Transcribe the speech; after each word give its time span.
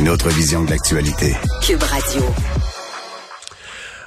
une 0.00 0.08
autre 0.08 0.30
vision 0.30 0.64
de 0.64 0.70
l'actualité. 0.70 1.36
Cube 1.60 1.82
Radio. 1.82 2.22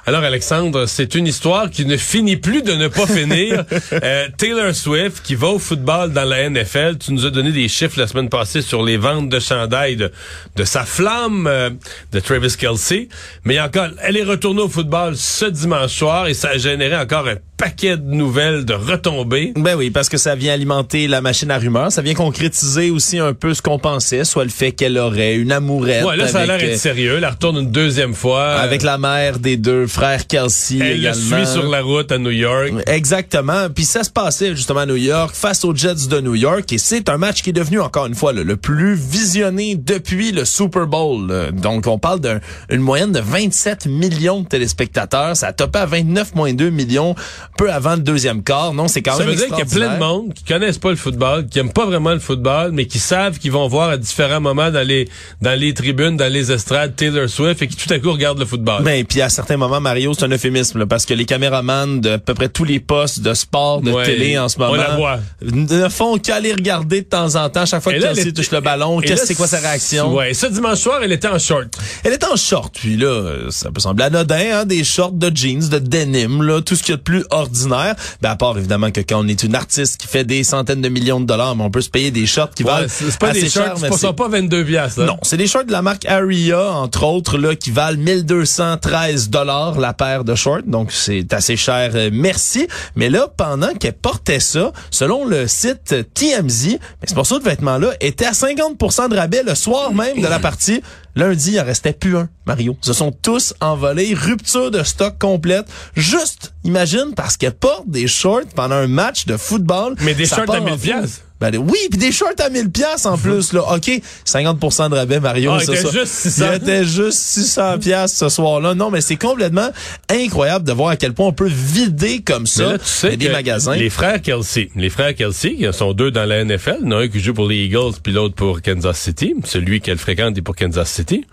Alors 0.06 0.24
Alexandre, 0.24 0.86
c'est 0.86 1.14
une 1.14 1.28
histoire 1.28 1.70
qui 1.70 1.86
ne 1.86 1.96
finit 1.96 2.36
plus 2.36 2.62
de 2.62 2.72
ne 2.72 2.88
pas 2.88 3.06
finir. 3.06 3.64
euh, 3.92 4.28
Taylor 4.36 4.74
Swift 4.74 5.22
qui 5.22 5.36
va 5.36 5.50
au 5.50 5.60
football 5.60 6.12
dans 6.12 6.24
la 6.24 6.50
NFL. 6.50 6.98
Tu 6.98 7.12
nous 7.12 7.24
as 7.26 7.30
donné 7.30 7.52
des 7.52 7.68
chiffres 7.68 8.00
la 8.00 8.08
semaine 8.08 8.28
passée 8.28 8.60
sur 8.60 8.82
les 8.82 8.96
ventes 8.96 9.28
de 9.28 9.38
chandail 9.38 9.94
de, 9.94 10.10
de 10.56 10.64
sa 10.64 10.84
flamme 10.84 11.46
euh, 11.46 11.70
de 12.10 12.18
Travis 12.18 12.56
Kelsey. 12.58 13.08
Mais 13.44 13.60
encore, 13.60 13.90
elle 14.02 14.16
est 14.16 14.24
retournée 14.24 14.62
au 14.62 14.68
football 14.68 15.16
ce 15.16 15.44
dimanche 15.44 15.92
soir 15.92 16.26
et 16.26 16.34
ça 16.34 16.48
a 16.48 16.58
généré 16.58 16.96
encore 16.96 17.28
un 17.28 17.36
paquet 17.64 17.96
de 17.96 18.02
nouvelles 18.14 18.66
de 18.66 18.74
retombées. 18.74 19.54
Ben 19.56 19.74
oui, 19.74 19.88
parce 19.88 20.10
que 20.10 20.18
ça 20.18 20.34
vient 20.34 20.52
alimenter 20.52 21.08
la 21.08 21.22
machine 21.22 21.50
à 21.50 21.56
rumeurs. 21.56 21.90
Ça 21.90 22.02
vient 22.02 22.12
concrétiser 22.12 22.90
aussi 22.90 23.18
un 23.18 23.32
peu 23.32 23.54
ce 23.54 23.62
qu'on 23.62 23.78
pensait, 23.78 24.24
soit 24.24 24.44
le 24.44 24.50
fait 24.50 24.72
qu'elle 24.72 24.98
aurait 24.98 25.36
une 25.36 25.50
amourette. 25.50 26.04
Ouais, 26.04 26.14
là, 26.14 26.28
ça 26.28 26.40
a 26.40 26.46
l'air 26.46 26.58
d'être 26.58 26.74
euh, 26.74 26.76
sérieux. 26.76 27.14
Elle 27.16 27.24
retourne 27.24 27.56
une 27.56 27.70
deuxième 27.70 28.12
fois. 28.12 28.50
Avec 28.56 28.82
la 28.82 28.98
mère 28.98 29.38
des 29.38 29.56
deux 29.56 29.86
frères 29.86 30.26
Kelsey 30.26 30.76
Elle 30.78 30.88
le 30.88 30.96
également. 31.08 31.36
suit 31.38 31.46
sur 31.46 31.66
la 31.70 31.80
route 31.80 32.12
à 32.12 32.18
New 32.18 32.30
York. 32.32 32.72
Exactement. 32.86 33.70
Puis 33.74 33.84
ça 33.86 34.04
se 34.04 34.10
passait 34.10 34.54
justement 34.54 34.80
à 34.80 34.86
New 34.86 34.96
York 34.96 35.34
face 35.34 35.64
aux 35.64 35.74
Jets 35.74 36.08
de 36.10 36.20
New 36.20 36.34
York 36.34 36.70
et 36.70 36.76
c'est 36.78 37.08
un 37.08 37.16
match 37.16 37.40
qui 37.40 37.48
est 37.48 37.54
devenu 37.54 37.80
encore 37.80 38.04
une 38.04 38.14
fois 38.14 38.34
le, 38.34 38.42
le 38.42 38.56
plus 38.56 38.94
visionné 38.94 39.74
depuis 39.74 40.32
le 40.32 40.44
Super 40.44 40.86
Bowl. 40.86 41.50
Donc 41.52 41.86
on 41.86 41.98
parle 41.98 42.20
d'une 42.68 42.80
moyenne 42.82 43.12
de 43.12 43.20
27 43.20 43.86
millions 43.86 44.42
de 44.42 44.48
téléspectateurs. 44.48 45.34
Ça 45.34 45.46
a 45.46 45.52
topé 45.54 45.78
à 45.78 45.86
29,2 45.86 46.68
millions 46.68 47.14
peu 47.56 47.72
avant 47.72 47.94
le 47.94 48.00
deuxième 48.02 48.42
quart. 48.42 48.72
Non, 48.74 48.88
c'est 48.88 49.02
quand 49.02 49.12
Ça 49.12 49.20
même 49.20 49.28
veut 49.30 49.34
dire 49.36 49.46
qu'il 49.48 49.58
y 49.58 49.62
a 49.62 49.64
plein 49.64 49.94
de 49.94 49.98
monde 49.98 50.34
qui 50.34 50.44
connaissent 50.44 50.78
pas 50.78 50.90
le 50.90 50.96
football, 50.96 51.46
qui 51.46 51.58
aiment 51.58 51.72
pas 51.72 51.86
vraiment 51.86 52.12
le 52.12 52.18
football, 52.18 52.70
mais 52.72 52.86
qui 52.86 52.98
savent 52.98 53.38
qu'ils 53.38 53.52
vont 53.52 53.68
voir 53.68 53.90
à 53.90 53.96
différents 53.96 54.40
moments 54.40 54.70
dans 54.70 54.86
les 54.86 55.08
dans 55.40 55.58
les 55.58 55.72
tribunes, 55.74 56.16
dans 56.16 56.32
les 56.32 56.52
estrades 56.52 56.96
Taylor 56.96 57.28
Swift 57.28 57.62
et 57.62 57.66
qui 57.68 57.76
tout 57.76 57.92
à 57.92 57.98
coup 57.98 58.12
regardent 58.12 58.38
le 58.40 58.44
football. 58.46 58.82
Ben, 58.82 59.04
puis 59.04 59.20
à 59.20 59.28
certains 59.28 59.56
moments, 59.56 59.80
Mario, 59.80 60.14
c'est 60.14 60.24
un 60.24 60.30
euphémisme, 60.30 60.78
là, 60.78 60.86
parce 60.86 61.06
que 61.06 61.14
les 61.14 61.24
caméramans 61.24 62.00
de 62.00 62.10
à 62.10 62.18
peu 62.18 62.34
près 62.34 62.48
tous 62.48 62.64
les 62.64 62.80
postes 62.80 63.20
de 63.20 63.34
sport, 63.34 63.80
de 63.80 63.90
Ouais, 63.90 64.04
télé 64.04 64.38
en 64.38 64.48
ce 64.48 64.58
moment, 64.58 64.72
on 64.72 64.76
la 64.76 64.96
voit. 64.96 65.18
ne 65.42 65.88
font 65.88 66.18
qu'aller 66.18 66.52
regarder 66.52 67.02
de 67.02 67.06
temps 67.06 67.34
en 67.36 67.48
temps, 67.50 67.66
chaque 67.66 67.82
fois 67.82 67.92
que 67.92 68.00
Kelsey 68.00 68.32
touche 68.32 68.50
le 68.50 68.60
ballon, 68.60 69.00
qu'est-ce 69.00 69.26
c'est 69.26 69.34
quoi 69.34 69.46
sa 69.46 69.58
réaction? 69.58 70.12
Ouais, 70.14 70.34
ce 70.34 70.46
dimanche 70.46 70.78
soir, 70.78 71.00
elle 71.02 71.12
était 71.12 71.28
en 71.28 71.38
short. 71.38 71.68
Elle 72.02 72.12
est 72.12 72.24
en 72.24 72.36
short, 72.36 72.74
puis 72.78 72.96
là, 72.96 73.50
ça 73.50 73.70
peut 73.70 73.80
sembler 73.80 74.04
anodin, 74.04 74.60
hein, 74.60 74.64
des 74.64 74.82
shorts 74.84 75.12
de 75.12 75.30
jeans, 75.34 75.68
de 75.68 75.78
denim, 75.78 76.42
là, 76.42 76.60
tout 76.60 76.74
ce 76.76 76.82
qu'il 76.82 76.92
y 76.92 76.94
a 76.94 76.96
de 76.96 77.02
plus 77.02 77.24
ordinaire. 77.44 77.94
Ben, 78.20 78.30
à 78.30 78.36
part, 78.36 78.58
évidemment, 78.58 78.90
que 78.90 79.00
quand 79.00 79.20
on 79.24 79.28
est 79.28 79.42
une 79.42 79.54
artiste 79.54 79.96
qui 80.00 80.06
fait 80.06 80.24
des 80.24 80.44
centaines 80.44 80.80
de 80.80 80.88
millions 80.88 81.20
de 81.20 81.26
dollars, 81.26 81.54
mais 81.56 81.62
on 81.64 81.70
peut 81.70 81.80
se 81.80 81.90
payer 81.90 82.10
des 82.10 82.26
shorts 82.26 82.50
qui 82.50 82.64
Ouais, 82.64 82.70
valent 82.70 82.86
c'est 82.88 83.10
c'est 83.10 83.18
pas 83.18 83.28
assez 83.28 83.42
des 83.42 83.48
shorts, 83.50 83.78
mais 83.82 83.90
ce 83.90 83.98
sont 83.98 84.12
pas 84.14 84.28
22 84.28 84.64
piastres. 84.64 85.00
là. 85.00 85.06
non, 85.06 85.18
c'est 85.22 85.36
des 85.36 85.46
shorts 85.46 85.64
de 85.64 85.72
la 85.72 85.82
marque 85.82 86.04
Aria, 86.06 86.72
entre 86.72 87.04
autres, 87.04 87.38
là, 87.38 87.54
qui 87.54 87.70
valent 87.70 87.98
1213 87.98 89.30
dollars 89.30 89.78
la 89.78 89.92
paire 89.92 90.24
de 90.24 90.34
shorts. 90.34 90.62
Donc, 90.66 90.92
c'est 90.92 91.32
assez 91.32 91.56
cher, 91.56 91.90
euh, 91.94 92.10
merci. 92.12 92.66
Mais 92.96 93.08
là, 93.10 93.28
pendant 93.36 93.72
qu'elle 93.74 93.92
portait 93.94 94.40
ça, 94.40 94.72
selon 94.90 95.24
le 95.24 95.46
site 95.46 95.94
TMZ, 96.14 96.78
mais 97.00 97.08
ce 97.08 97.14
morceau 97.14 97.38
de 97.38 97.44
vêtement-là 97.44 97.88
était 98.00 98.26
à 98.26 98.32
50% 98.32 99.08
de 99.10 99.16
rabais 99.16 99.42
le 99.44 99.54
soir 99.54 99.92
même 99.92 100.20
de 100.20 100.26
la 100.26 100.38
partie. 100.38 100.82
Lundi, 101.16 101.52
il 101.52 101.60
en 101.60 101.64
restait 101.64 101.92
plus 101.92 102.16
un, 102.16 102.28
Mario. 102.46 102.76
Ils 102.82 102.86
se 102.86 102.92
sont 102.92 103.12
tous 103.12 103.54
envolés. 103.60 104.14
Rupture 104.14 104.70
de 104.70 104.82
stock 104.82 105.18
complète. 105.18 105.66
Juste, 105.94 106.54
imagine, 106.64 107.12
parce 107.14 107.36
qu'elle 107.36 107.54
porte 107.54 107.88
des 107.88 108.06
shorts 108.06 108.46
pendant 108.54 108.76
un 108.76 108.88
match 108.88 109.26
de 109.26 109.36
football. 109.36 109.94
Mais 110.00 110.14
des 110.14 110.26
shorts 110.26 110.40
à 110.40 110.46
part 110.46 110.62
en 110.62 110.64
1000 110.64 110.74
fou. 110.74 110.80
piastres. 110.80 111.20
Ben, 111.40 111.54
oui, 111.56 111.76
puis 111.90 111.98
des 111.98 112.12
shorts 112.12 112.30
à 112.38 112.48
1000 112.48 112.70
pièces 112.70 113.04
en 113.06 113.18
plus 113.18 113.52
là. 113.52 113.62
OK, 113.74 113.90
50% 114.24 114.88
de 114.90 114.94
rabais 114.94 115.20
Mario, 115.20 115.50
Ah, 115.52 115.60
ça. 115.60 115.74
juste 115.90 116.06
600. 116.06 116.44
Il 116.52 116.56
était 116.62 116.84
juste 116.84 117.18
600 117.18 117.78
pièces 117.80 118.14
ce 118.16 118.28
soir-là. 118.28 118.74
Non, 118.74 118.90
mais 118.90 119.00
c'est 119.00 119.16
complètement 119.16 119.68
incroyable 120.08 120.64
de 120.64 120.72
voir 120.72 120.90
à 120.90 120.96
quel 120.96 121.12
point 121.12 121.26
on 121.26 121.32
peut 121.32 121.50
vider 121.50 122.22
comme 122.22 122.46
ça 122.46 122.72
là, 122.72 122.78
tu 122.78 122.86
sais 122.86 123.16
des 123.16 123.28
magasins. 123.28 123.74
Les 123.74 123.90
frères 123.90 124.22
Kelsey. 124.22 124.70
Les 124.76 124.88
frères 124.90 125.14
Kelsey, 125.14 125.56
qui 125.56 125.66
sont 125.72 125.92
deux 125.92 126.10
dans 126.10 126.24
la 126.24 126.44
NFL. 126.44 126.76
Il 126.82 126.84
y 126.90 126.94
en 126.94 126.98
a 126.98 127.02
un 127.02 127.08
qui 127.08 127.20
joue 127.20 127.34
pour 127.34 127.48
les 127.48 127.64
Eagles, 127.64 127.94
puis 128.02 128.12
l'autre 128.12 128.34
pour 128.36 128.62
Kansas 128.62 128.98
City. 128.98 129.34
Celui 129.44 129.80
qu'elle 129.80 129.98
fréquente 129.98 130.38
est 130.38 130.42
pour 130.42 130.54
Kansas 130.56 130.88
City. 130.90 131.24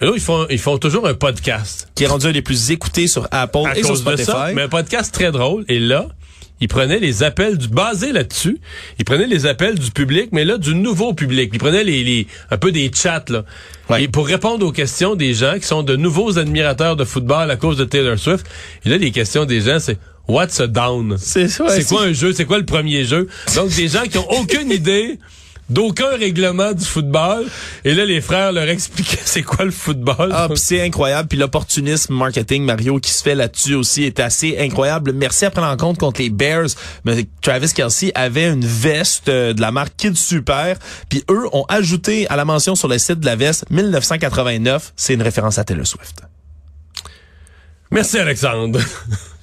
Et 0.00 0.06
là, 0.06 0.12
ils 0.14 0.20
font, 0.20 0.46
ils 0.48 0.58
font 0.58 0.78
toujours 0.78 1.06
un 1.06 1.12
podcast. 1.14 1.88
qui 1.94 2.04
est 2.04 2.06
rendu 2.06 2.26
un 2.26 2.32
des 2.32 2.40
plus 2.42 2.70
écoutés 2.70 3.06
sur 3.06 3.28
Apple 3.30 3.58
à 3.66 3.78
et 3.78 3.82
sur 3.82 3.92
de 3.92 3.98
Spotify. 3.98 4.24
ça. 4.24 4.48
Mais 4.54 4.62
un 4.62 4.68
podcast 4.68 5.12
très 5.12 5.30
drôle. 5.30 5.64
Et 5.68 5.78
là, 5.78 6.06
il 6.60 6.68
prenait 6.68 6.98
les 6.98 7.22
appels 7.22 7.56
du 7.58 7.68
basé 7.68 8.12
là-dessus. 8.12 8.58
Il 8.98 9.04
prenait 9.04 9.26
les 9.26 9.46
appels 9.46 9.78
du 9.78 9.90
public, 9.90 10.30
mais 10.32 10.44
là 10.44 10.58
du 10.58 10.74
nouveau 10.74 11.14
public. 11.14 11.50
Il 11.52 11.58
prenait 11.58 11.84
les, 11.84 12.04
les 12.04 12.26
un 12.50 12.58
peu 12.58 12.72
des 12.72 12.90
chats 12.94 13.24
là. 13.28 13.44
Ouais. 13.88 14.04
Et 14.04 14.08
pour 14.08 14.26
répondre 14.26 14.66
aux 14.66 14.72
questions 14.72 15.14
des 15.16 15.34
gens 15.34 15.54
qui 15.58 15.66
sont 15.66 15.82
de 15.82 15.96
nouveaux 15.96 16.38
admirateurs 16.38 16.96
de 16.96 17.04
football 17.04 17.50
à 17.50 17.56
cause 17.56 17.76
de 17.76 17.84
Taylor 17.84 18.18
Swift. 18.18 18.46
Et 18.84 18.88
là, 18.88 18.98
les 18.98 19.10
questions 19.10 19.44
des 19.44 19.60
gens, 19.60 19.78
c'est 19.80 19.98
What's 20.28 20.60
a 20.60 20.68
down? 20.68 21.16
C'est 21.18 21.44
ouais, 21.60 21.70
c'est 21.70 21.84
quoi 21.88 22.04
un 22.04 22.12
jeu? 22.12 22.32
C'est 22.32 22.44
quoi 22.44 22.58
le 22.58 22.64
premier 22.64 23.04
jeu? 23.04 23.26
Donc, 23.56 23.70
des 23.74 23.88
gens 23.88 24.02
qui 24.02 24.16
ont 24.16 24.30
aucune 24.30 24.70
idée 24.70 25.18
d'aucun 25.70 26.10
règlement 26.16 26.72
du 26.72 26.84
football. 26.84 27.46
Et 27.84 27.94
là, 27.94 28.04
les 28.04 28.20
frères 28.20 28.52
leur 28.52 28.68
expliquaient 28.68 29.18
c'est 29.24 29.42
quoi 29.42 29.64
le 29.64 29.70
football. 29.70 30.30
Ah, 30.32 30.48
puis 30.48 30.58
c'est 30.58 30.82
incroyable. 30.82 31.28
Puis 31.28 31.38
l'opportunisme 31.38 32.14
marketing, 32.14 32.64
Mario, 32.64 32.98
qui 32.98 33.12
se 33.12 33.22
fait 33.22 33.34
là-dessus 33.34 33.74
aussi 33.74 34.04
est 34.04 34.20
assez 34.20 34.56
incroyable. 34.58 35.12
Merci 35.12 35.44
à 35.44 35.50
prendre 35.50 35.68
en 35.68 35.76
compte 35.76 35.98
contre 35.98 36.20
les 36.20 36.30
Bears. 36.30 36.68
Mais 37.04 37.26
Travis 37.40 37.72
Kelsey 37.72 38.12
avait 38.14 38.48
une 38.48 38.64
veste 38.64 39.28
euh, 39.28 39.52
de 39.52 39.60
la 39.60 39.70
marque 39.70 39.96
Kid 39.96 40.16
Super. 40.16 40.76
Puis 41.08 41.24
eux 41.30 41.46
ont 41.52 41.64
ajouté 41.68 42.28
à 42.28 42.36
la 42.36 42.44
mention 42.44 42.74
sur 42.74 42.88
le 42.88 42.98
site 42.98 43.20
de 43.20 43.26
la 43.26 43.36
veste 43.36 43.64
1989. 43.70 44.92
C'est 44.96 45.14
une 45.14 45.22
référence 45.22 45.58
à 45.58 45.64
Taylor 45.64 45.86
Swift. 45.86 46.22
Merci, 47.90 48.18
Alexandre. 48.18 48.80